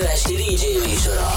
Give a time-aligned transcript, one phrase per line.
[0.00, 1.30] Élő esti DJ műsora.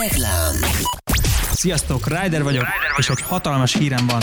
[0.00, 0.54] Reklám.
[1.52, 4.22] Sziasztok, Ryder vagyok, és egy hatalmas hírem van.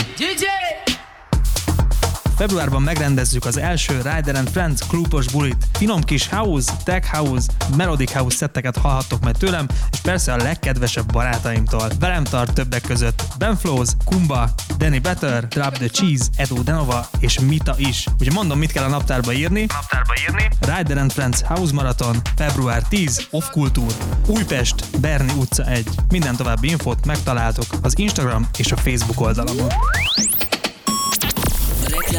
[2.36, 5.66] Februárban megrendezzük az első Rider and Friends klubos bulit.
[5.72, 11.12] Finom kis house, tech house, melodic house szetteket hallhattok majd tőlem, és persze a legkedvesebb
[11.12, 11.90] barátaimtól.
[11.98, 14.48] Velem tart többek között Ben Flows, Kumba,
[14.78, 18.06] Danny Better, Drop the Cheese, Edo Denova és Mita is.
[18.20, 19.66] Ugye mondom, mit kell a naptárba írni?
[19.68, 20.48] Naptárba írni.
[20.60, 23.92] Rider and Friends House Marathon, február 10, Off Kultúr,
[24.26, 25.88] Újpest, Berni utca 1.
[26.08, 29.72] Minden további infót megtaláltok az Instagram és a Facebook oldalamon.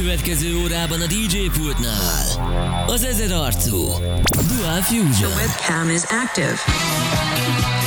[0.00, 3.76] következő órában a DJ pultnál az ezer arcú
[4.48, 5.32] Dual Fusion.
[5.32, 7.79] Webcam is active.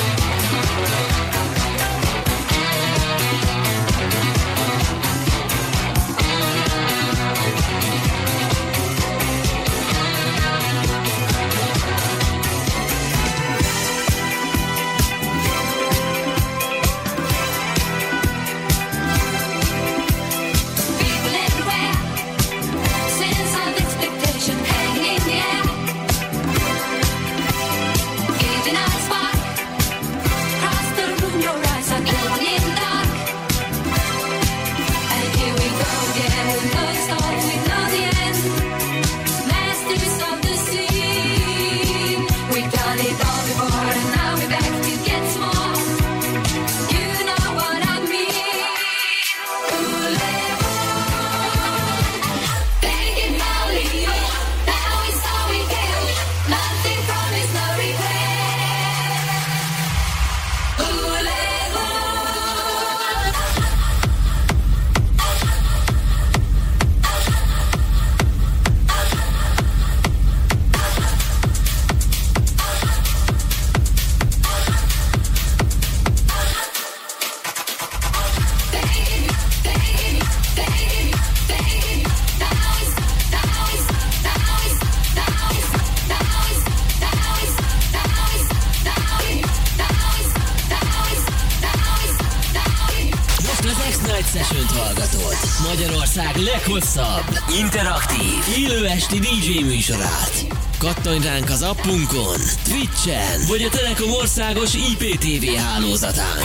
[99.44, 100.46] DJ műsorát.
[100.78, 106.38] Kattanj ránk az appunkon, Twitch-en, vagy a Telekom országos IPTV hálózatán.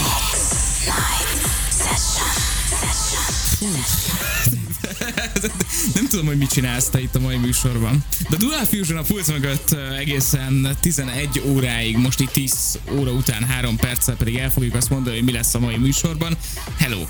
[5.95, 8.05] Nem tudom, hogy mit csinálsz te itt a mai műsorban.
[8.29, 13.77] De Dual Fusion a pulc mögött egészen 11 óráig, most itt 10 óra után 3
[13.77, 16.37] perccel pedig el fogjuk azt mondani, hogy mi lesz a mai műsorban.
[16.77, 17.05] Hello!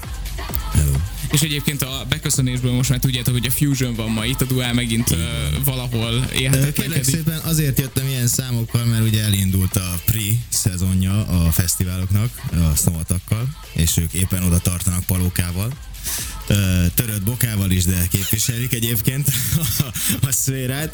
[1.38, 4.72] És egyébként a beköszönésből most már tudjátok, hogy a Fusion van ma itt, a Dual
[4.72, 5.18] megint uh,
[5.64, 6.72] valahol Ö, élhetetlen.
[6.72, 13.48] Kérlek szépen azért jöttem ilyen számokkal, mert ugye elindult a pre-szezonja a fesztiváloknak, a snomatakkal,
[13.72, 15.72] és ők éppen oda tartanak palókával.
[16.94, 19.84] Törött bokával is, de képviselik egyébként a,
[20.28, 20.92] a szférát.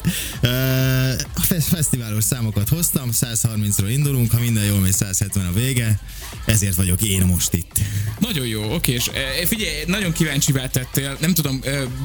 [1.35, 5.99] A fe- fesztiválos számokat hoztam, 130-ról indulunk, ha minden jól megy, 170 a vége,
[6.45, 7.79] ezért vagyok én most itt.
[8.19, 11.61] Nagyon jó, oké, és e, figyelj, nagyon kíváncsivá tettél, nem tudom,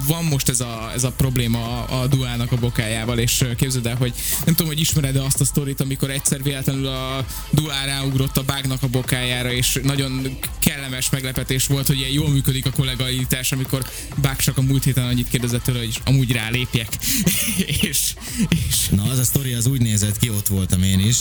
[0.07, 3.97] van most ez a, ez a probléma a, a duálnak a bokájával, és képzeld el,
[3.97, 4.13] hogy
[4.45, 8.83] nem tudom, hogy ismered-e azt a sztorit, amikor egyszer véletlenül a duál ráugrott a bágnak
[8.83, 13.85] a bokájára, és nagyon kellemes meglepetés volt, hogy ilyen jól működik a kollegaitás, amikor
[14.17, 16.89] bák csak a múlt héten annyit kérdezett tőle, hogy amúgy rálépjek.
[17.91, 18.15] és,
[18.49, 21.17] és Na, az a sztori az úgy nézett ki, ott voltam én is.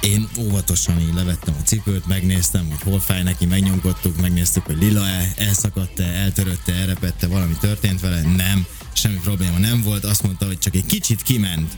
[0.00, 5.32] Én óvatosan így levettem a cipőt, megnéztem, hogy hol fáj neki, megnyomkodtuk, megnéztük, hogy lila-e,
[5.36, 10.74] elszakadt-e, eltörötte, elrepette, valami történt vele, nem, semmi probléma nem volt, azt mondta, hogy csak
[10.74, 11.76] egy kicsit kiment.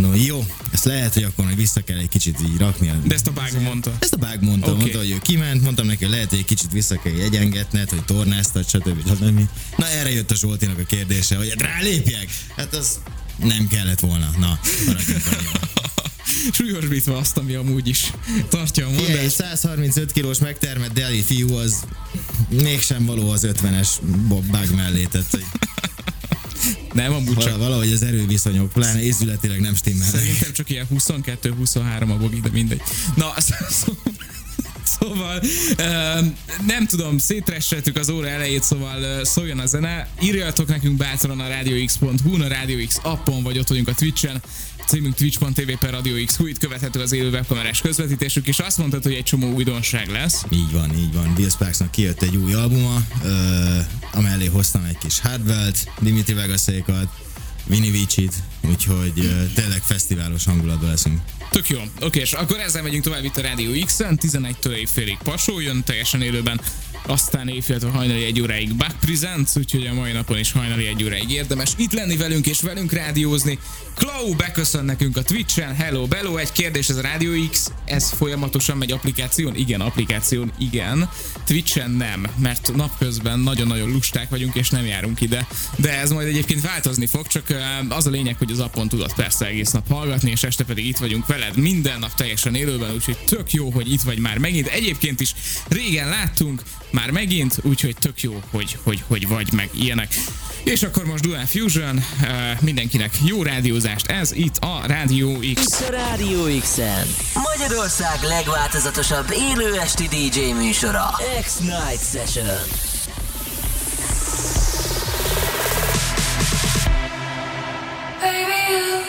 [0.00, 2.92] No jó, ezt lehet, hogy akkor még vissza kell egy kicsit így rakni.
[3.04, 3.96] de ezt a bág mondta.
[3.98, 4.80] Ezt a bág mondta, okay.
[4.80, 8.04] mondta, hogy ő kiment, mondtam neki, hogy lehet, hogy egy kicsit vissza kell egyengetned, hogy
[8.04, 9.08] tornáztad, stb.
[9.08, 9.40] stb.
[9.76, 12.28] Na erre jött a Zsoltinak a kérdése, hogy rálépjek?
[12.56, 12.98] Hát az
[13.36, 14.30] nem kellett volna.
[14.38, 14.58] Na.
[16.52, 18.12] Súlyosbítva azt, ami amúgy is
[18.48, 19.30] tartja a mondást.
[19.30, 21.84] 135 kilós megtermett deli fiú az
[22.48, 23.88] mégsem való az 50-es
[24.28, 25.38] bag mellé, tehát
[26.92, 27.58] Nem, amúgy Vala- csak.
[27.58, 30.08] Valahogy az erőviszonyok, pláne észületileg nem stimmel.
[30.08, 32.80] Szerintem csak ilyen 22-23 a bogi, de mindegy.
[33.16, 33.34] Na,
[33.70, 33.96] szó-
[34.98, 35.42] Szóval
[36.66, 40.08] nem tudom, szétresseltük az óra elejét, szóval szóljon a zene.
[40.22, 44.42] Írjatok nekünk bátran a radiox.hu, a Radio X appon, vagy ott vagyunk a Twitchen.
[44.90, 49.12] Címünk twitch.tv per Radio X, itt követhető az élő webkamerás közvetítésük, és azt mondtad, hogy
[49.12, 50.44] egy csomó újdonság lesz.
[50.48, 51.34] Így van, így van.
[51.34, 53.30] Bill Sparksnak kijött egy új albuma, ö,
[54.12, 57.06] amellé hoztam egy kis Hardwell-t, Dimitri Vegasékat,
[57.66, 58.34] Vinny Vici-t,
[58.68, 61.20] úgyhogy ö, tényleg fesztiválos hangulatban leszünk.
[61.50, 61.78] Tök jó.
[62.00, 66.22] Oké, és akkor ezzel megyünk tovább itt a Radio X-en, 11-től éjfélig Pasó jön teljesen
[66.22, 66.60] élőben,
[67.06, 71.30] aztán éjféltől hajnali egy óráig Back Presents, úgyhogy a mai napon is hajnali egy óráig
[71.30, 73.58] érdemes itt lenni velünk és velünk rádiózni.
[73.94, 78.76] Klau beköszön nekünk a Twitch-en, hello, bello, egy kérdés, ez a Radio X, ez folyamatosan
[78.76, 79.56] megy applikáción?
[79.56, 81.10] Igen, applikáción, igen.
[81.46, 86.60] Twitch-en nem, mert napközben nagyon-nagyon lusták vagyunk és nem járunk ide, de ez majd egyébként
[86.60, 87.54] változni fog, csak
[87.88, 90.98] az a lényeg, hogy az appon tudod persze egész nap hallgatni, és este pedig itt
[90.98, 94.66] vagyunk veled minden nap teljesen élőben, úgyhogy tök jó, hogy itt vagy már megint.
[94.66, 95.34] Egyébként is
[95.68, 96.62] régen láttunk,
[96.92, 100.14] már megint, úgyhogy tök jó, hogy, hogy, hogy vagy meg ilyenek.
[100.64, 102.26] És akkor most Dual Fusion, ö,
[102.60, 105.80] mindenkinek jó rádiózást, ez itt a Rádió X.
[105.80, 107.06] Itt a Rádió X-en.
[107.34, 111.10] Magyarország legváltozatosabb élő esti DJ műsora.
[111.42, 112.58] X-Night Session.
[118.20, 119.00] Baby, you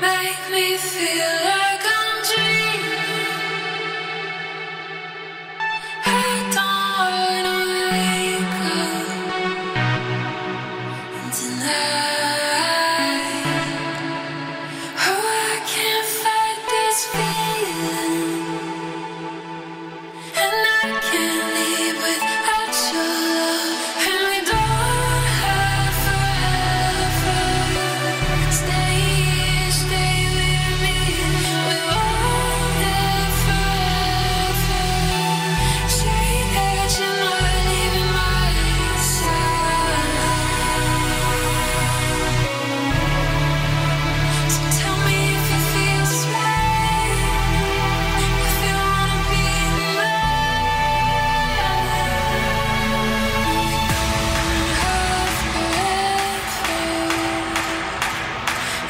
[0.00, 1.61] make me feel like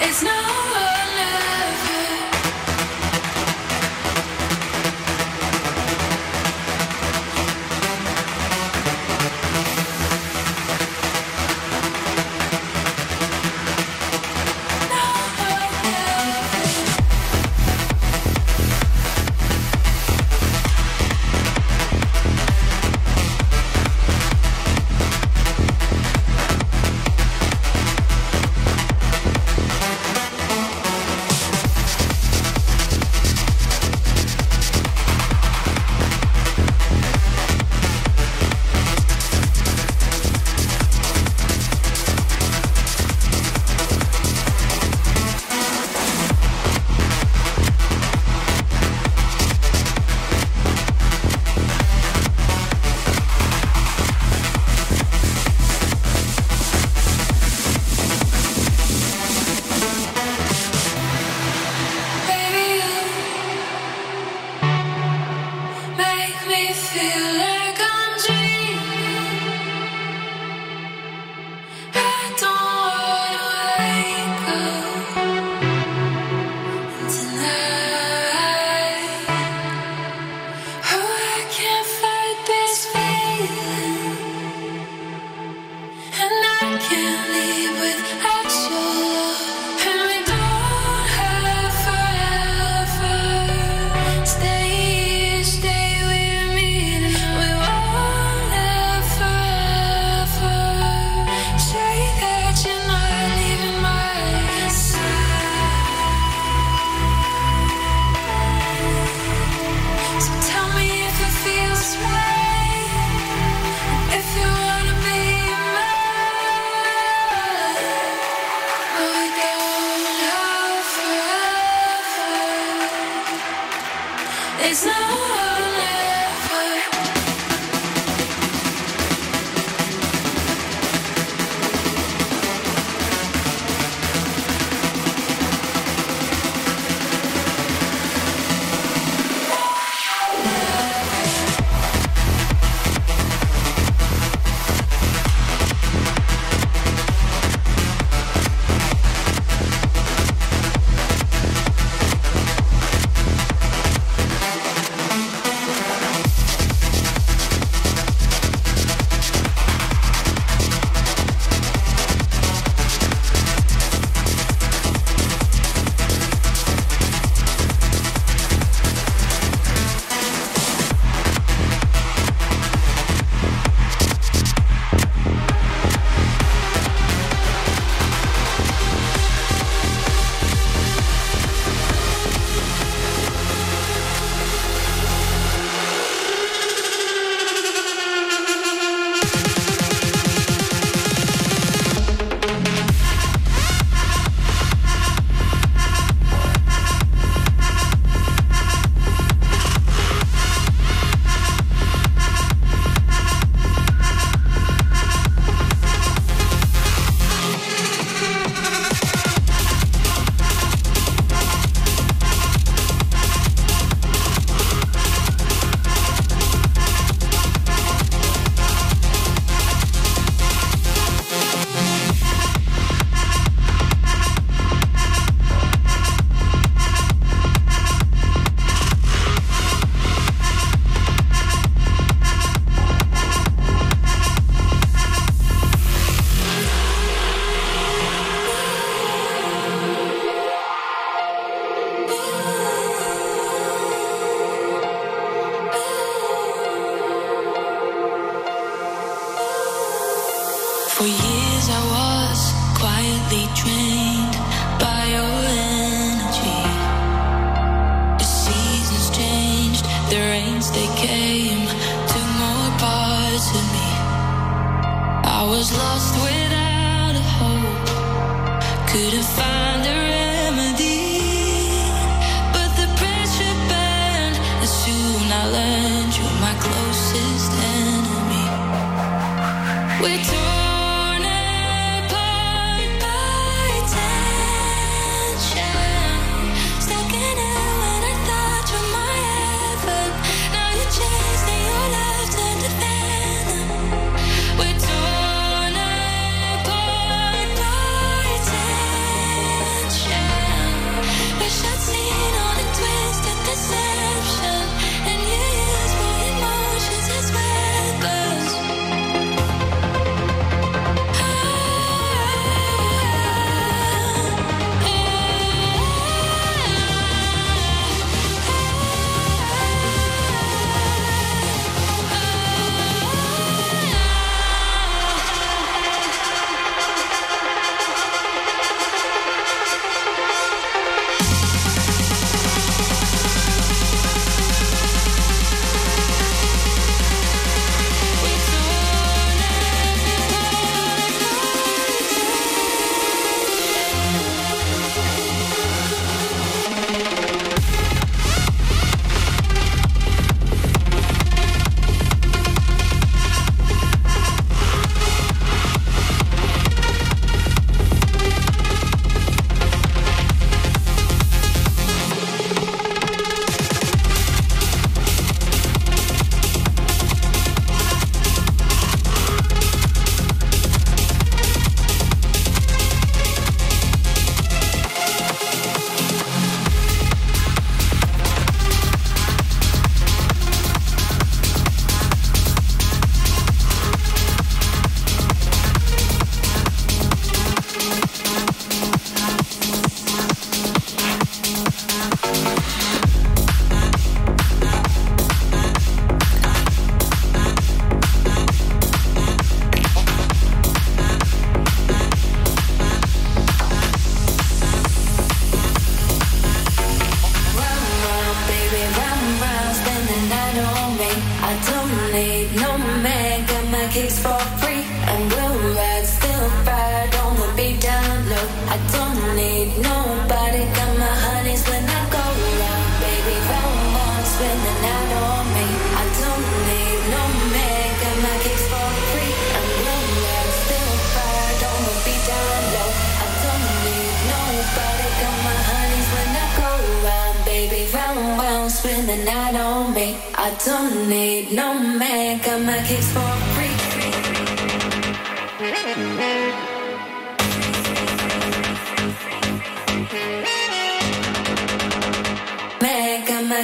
[0.05, 0.52] It's not.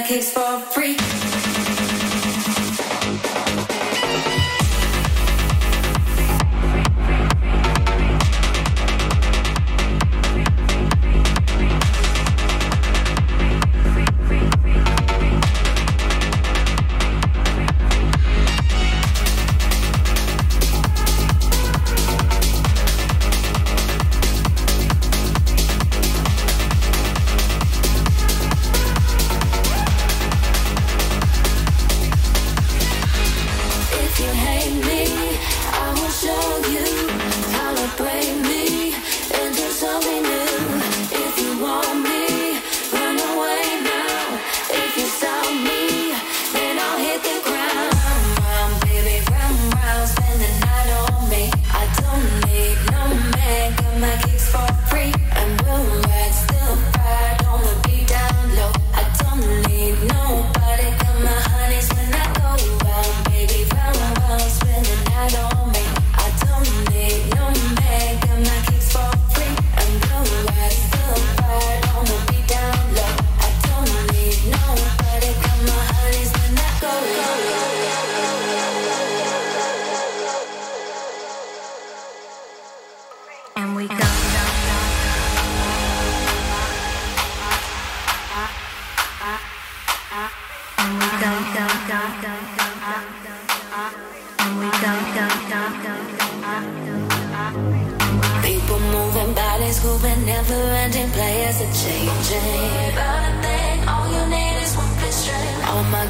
[0.09, 1.28] kids for free.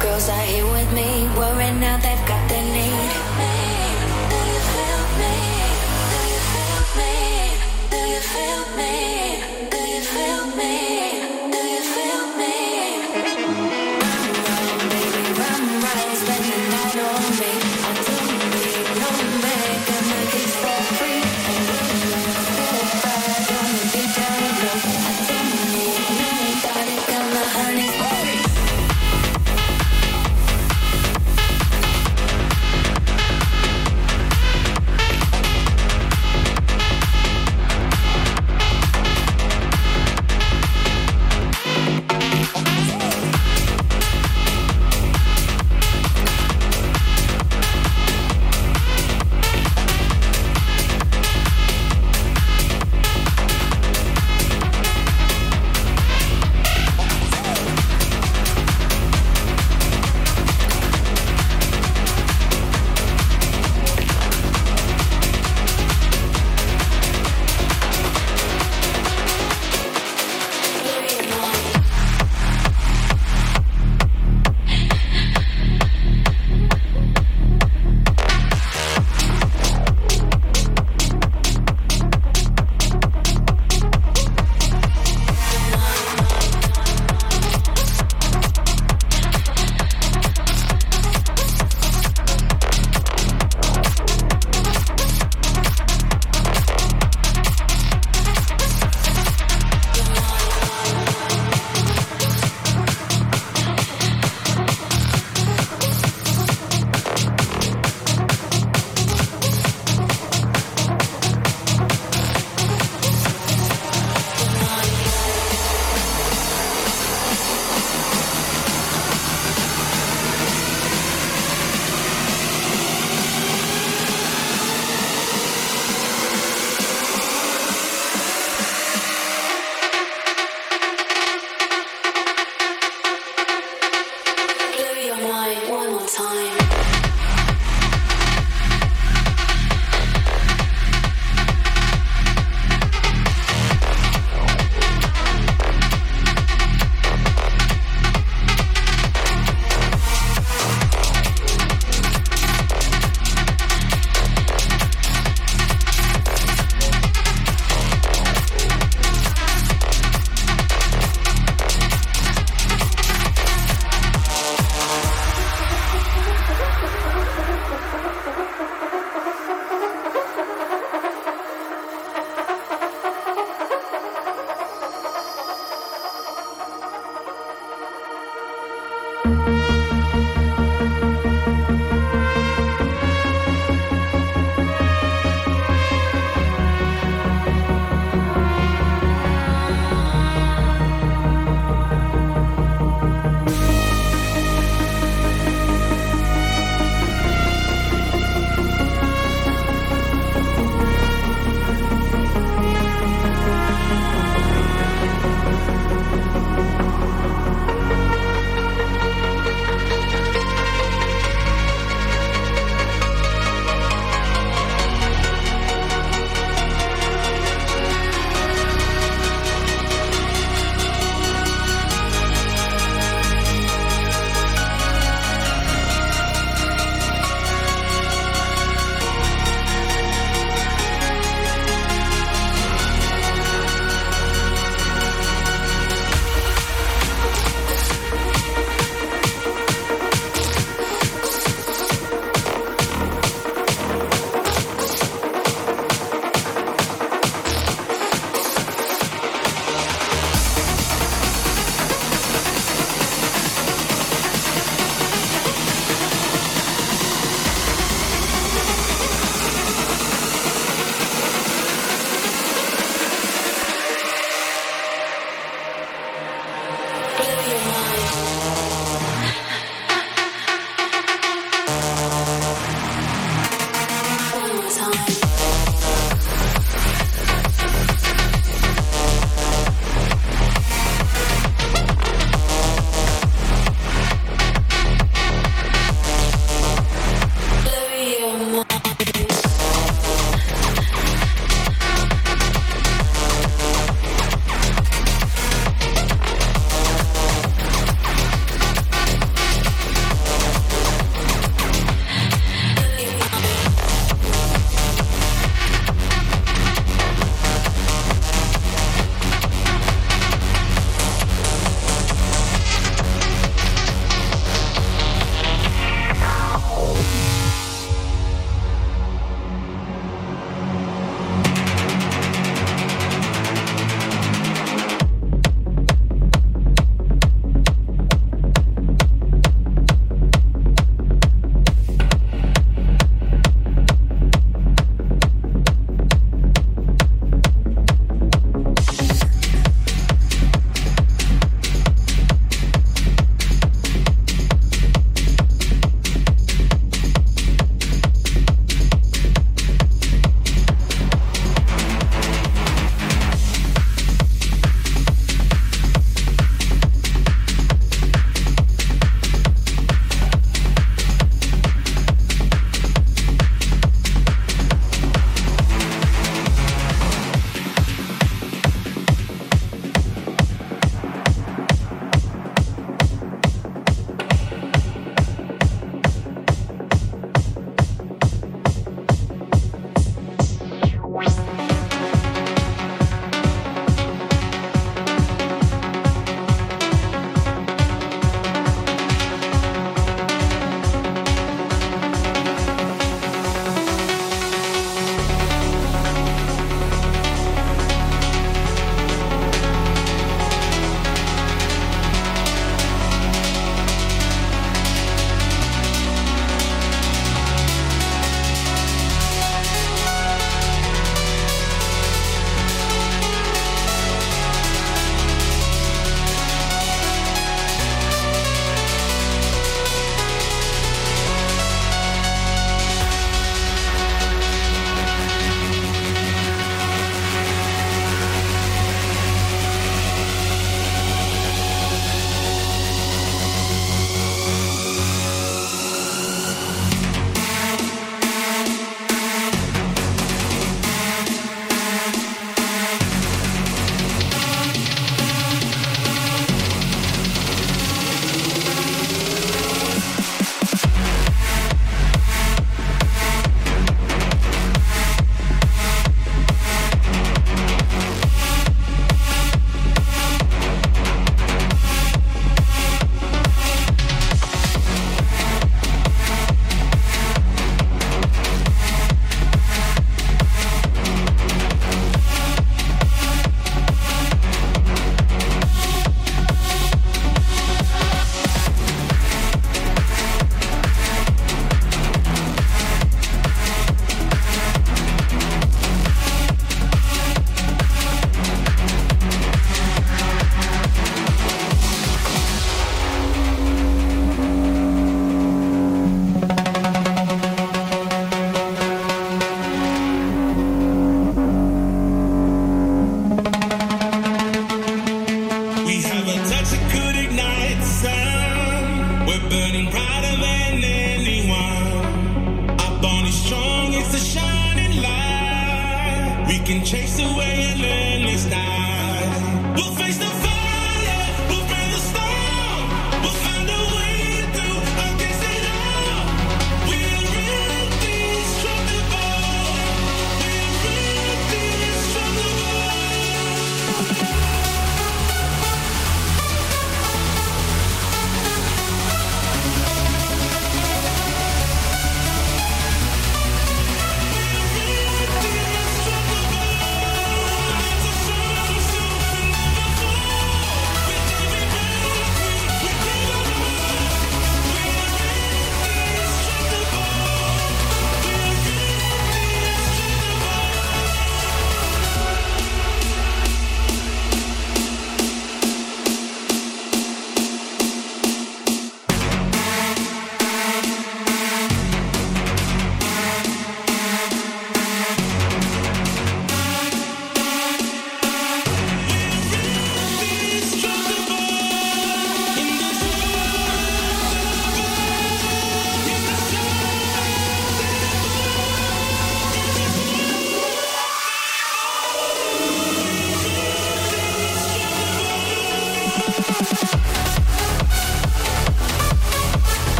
[0.00, 2.27] Girls are here with me, worrying now they've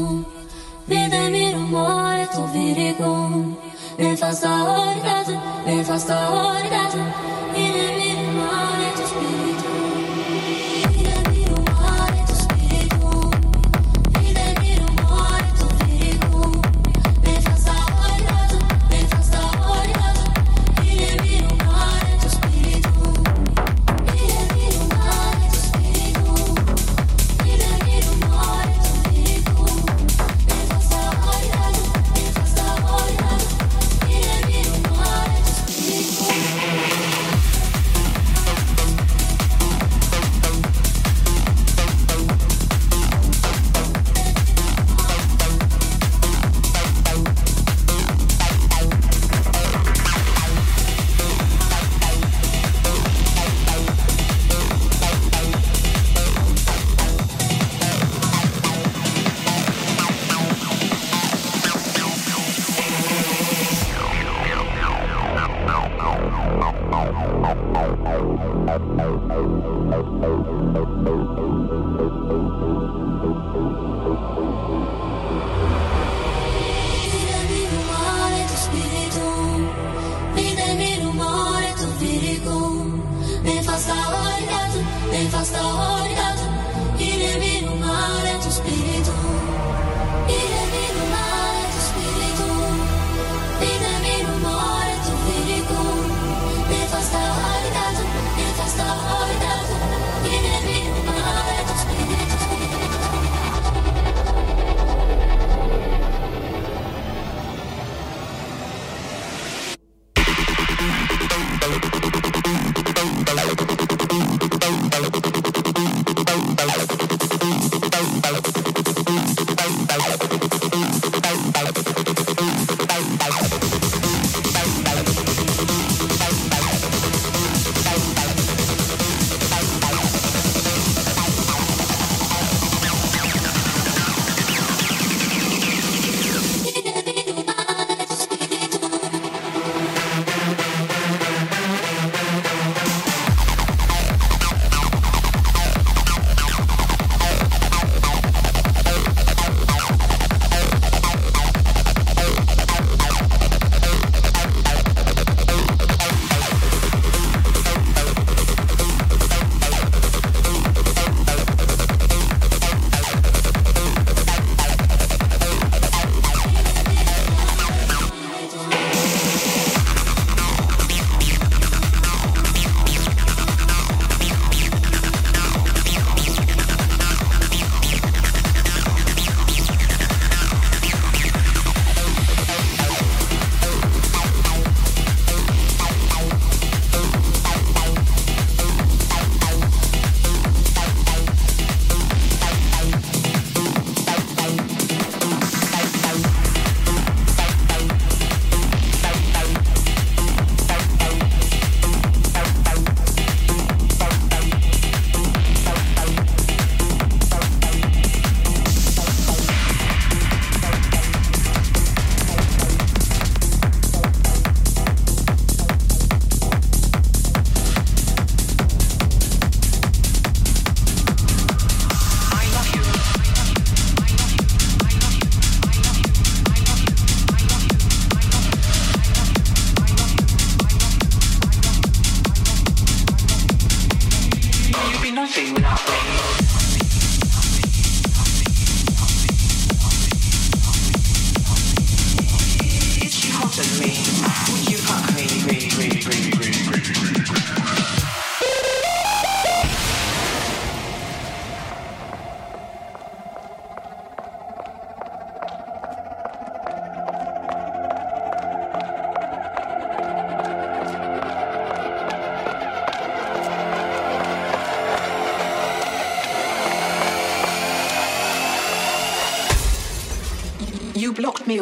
[0.00, 0.24] digo
[0.88, 3.56] Bidemir umoret u virigum
[3.98, 7.06] Nefasta hor gaten, nefasta hor gaten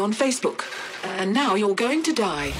[0.08, 0.64] on Facebook.
[1.18, 2.52] And now you're going to die.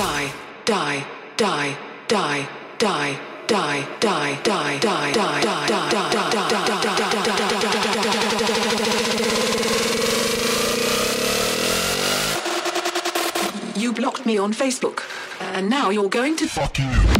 [0.00, 0.32] die,
[0.64, 1.04] die,
[1.36, 1.76] die,
[2.08, 2.46] die,
[2.78, 5.50] die, die, die, die, die, die, die.
[13.76, 15.02] You blocked me on Facebook,
[15.40, 17.19] and now you're going to fuck you.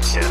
[0.00, 0.22] direction.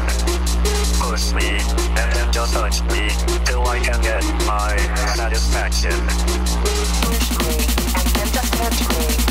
[1.00, 1.58] Push me,
[1.98, 3.10] and then just touch me,
[3.46, 4.76] till I can get my
[5.16, 5.92] satisfaction.
[7.02, 7.56] Push me,
[7.96, 9.29] and then just touch me.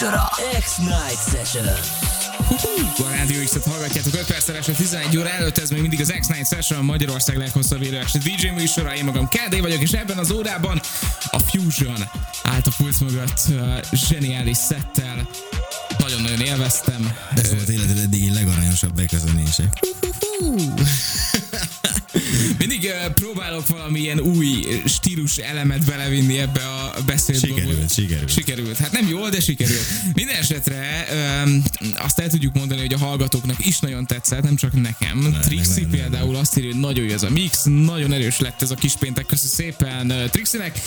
[0.00, 0.30] Műsora.
[0.60, 1.66] X-Night Session.
[2.98, 6.48] A Rádió X-et hallgatjátok 5 perccel este 11 óra előtt, ez még mindig az X-Night
[6.48, 8.94] Session, Magyarország leghosszabb élő DJ műsora.
[8.94, 10.80] Én magam KD vagyok, és ebben az órában
[11.30, 12.08] a Fusion
[12.42, 15.28] állt a pult mögött uh, zseniális szettel.
[15.98, 17.16] Nagyon-nagyon élveztem.
[17.34, 19.64] Ez volt életed eddigi legaranyosabb beköszönése.
[22.66, 27.46] Mindig uh, próbálok valamilyen új stílus elemet belevinni ebbe a beszédbe.
[27.46, 28.30] Sikerült, sikerült.
[28.30, 28.76] Sikerült.
[28.76, 29.86] Hát nem jól, de sikerült.
[30.14, 31.06] Minden esetre
[31.44, 31.62] um,
[31.96, 35.18] azt el tudjuk mondani, hogy a hallgatóknak is nagyon tetszett, nem csak nekem.
[35.18, 38.12] Ne, Trixi ne, ne, ne, például azt írja, hogy nagyon jó ez a mix, nagyon
[38.12, 39.26] erős lett ez a kis péntek.
[39.26, 40.80] Köszi szépen uh, Trixinek.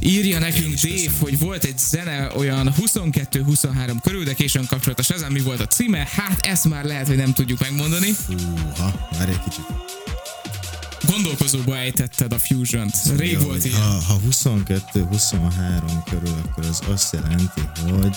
[0.00, 5.40] Írja nekünk Dave, hogy volt egy zene olyan 22-23 körül, de későn a Shazam, mi
[5.40, 6.08] volt a címe?
[6.10, 8.14] Hát ezt már lehet, hogy nem tudjuk megmondani.
[8.26, 10.17] Húha, várj egy kicsit.
[11.10, 12.94] Gondolkozóba ejtetted a Fusion-t.
[13.16, 13.80] Rég Jó, volt ilyen.
[13.80, 15.40] Ha, ha 22-23
[16.10, 18.16] körül, akkor az azt jelenti, hogy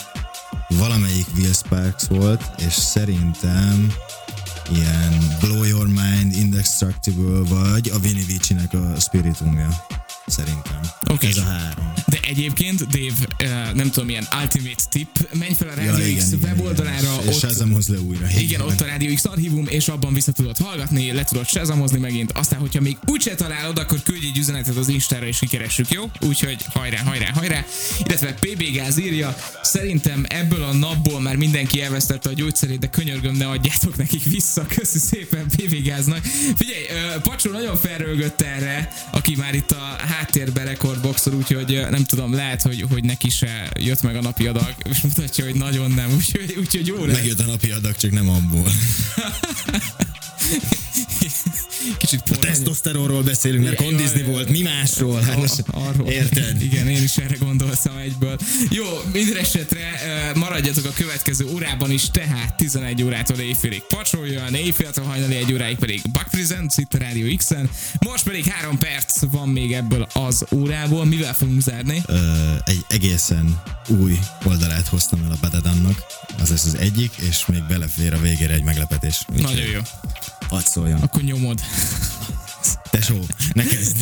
[0.67, 3.93] valamelyik Will Sparks volt, és szerintem
[4.71, 9.69] ilyen Blow Your Mind, Indestructible, vagy a Vinny Vici-nek a Spiritumja.
[10.32, 10.79] Szerintem.
[11.07, 11.27] Oké.
[11.27, 11.93] Ez a három.
[12.07, 13.13] De egyébként, Dave,
[13.43, 17.39] uh, nem tudom, milyen ultimate tip, menj fel a Radio X weboldalára, És, és ott,
[17.39, 18.27] Shazamhoz le újra.
[18.38, 22.32] igen, ott a Radio X archívum, és abban vissza tudod hallgatni, le tudod sezamozni megint,
[22.32, 26.11] aztán, hogyha még úgyse találod, akkor küldj egy üzenetet az Instára, és kikeressük, jó?
[26.21, 27.65] Úgyhogy hajrá, hajrá, hajrá.
[28.03, 33.36] Illetve PB Gáz írja, szerintem ebből a napból már mindenki elvesztette a gyógyszerét, de könyörgöm,
[33.36, 34.65] ne adjátok nekik vissza.
[34.65, 36.23] Köszi szépen PB Gáznak.
[36.55, 42.34] Figyelj, ö, Pacsó nagyon felrölgött erre, aki már itt a háttérben rekordboxol, úgyhogy nem tudom,
[42.34, 46.13] lehet, hogy, hogy neki se jött meg a napi adag, és mutatja, hogy nagyon nem,
[46.13, 47.15] úgyhogy, úgyhogy jó lesz.
[47.15, 48.72] Megjött a napi adag, csak nem abból.
[51.97, 54.49] Kicsit A tesztoszteronról beszélünk, mert kondizni volt.
[54.49, 55.21] Mi másról?
[55.21, 56.07] Hát most Arról.
[56.07, 56.61] érted?
[56.61, 58.38] Igen, én is erre gondoltam egyből.
[58.69, 60.01] Jó, minden esetre
[60.36, 66.01] maradjatok a következő órában is, tehát 11 órától éjfélig pacsoljon, éjféltől hajnali egy óráig pedig
[66.11, 67.69] Buck Presents itt a Radio X-en.
[67.99, 71.05] Most pedig 3 perc van még ebből az órából.
[71.05, 72.01] Mivel fogunk zárni?
[72.05, 76.03] Ö, egy egészen új oldalát hoztam el a Badadannak.
[76.41, 79.25] Az lesz az egyik, és még belefér a végére egy meglepetés.
[79.36, 79.79] Nagyon jó
[80.52, 81.02] hadd szóljon.
[81.02, 81.60] Akkor nyomod.
[82.89, 83.16] Tesó,
[83.54, 83.97] ne kezd.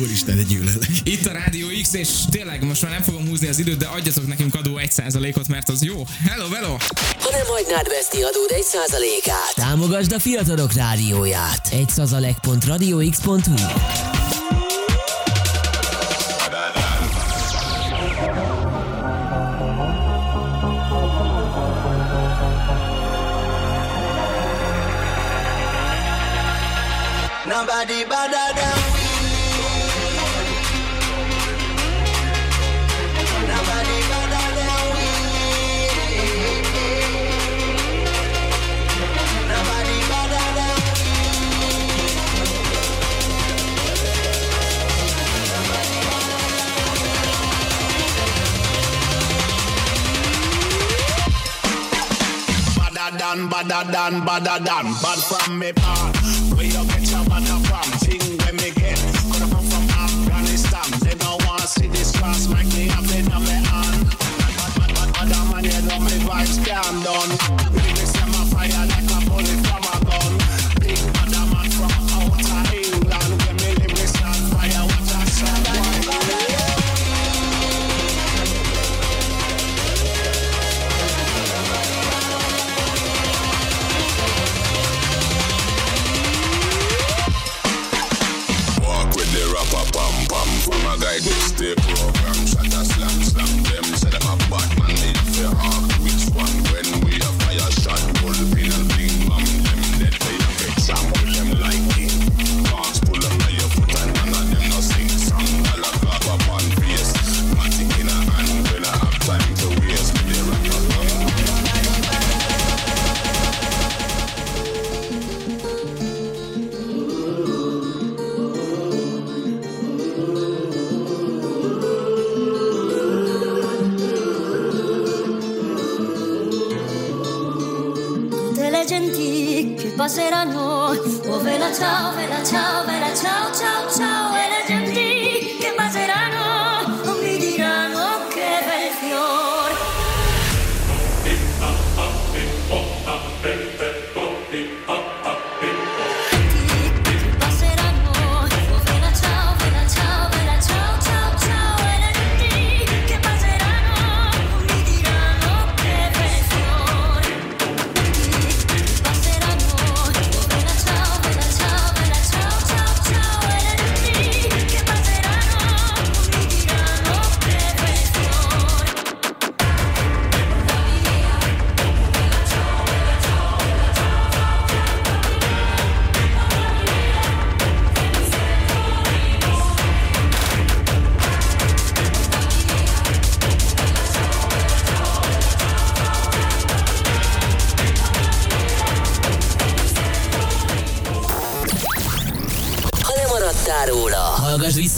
[0.00, 0.88] Úristen, egy gyűlölek.
[1.02, 4.26] Itt a Rádió X, és tényleg most már nem fogom húzni az időt, de adjatok
[4.26, 6.06] nekünk adó 1%-ot, mert az jó.
[6.28, 6.76] Hello, hello!
[7.18, 11.68] Ha nem hagynád veszni adód 1%-át, támogasd a fiatalok rádióját.
[11.70, 14.27] 1%.radiox.hu
[27.58, 28.78] Nobody bother them.
[33.50, 34.86] Nobody bother them.
[39.50, 40.78] Nobody bother them.
[52.78, 56.18] Badder than, badder than, badder than, bad from me past.
[56.56, 56.97] We don't
[62.48, 64.08] smack me up in my hand.
[65.12, 67.77] Madam, I need me vibes down on.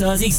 [0.00, 0.28] Hallottál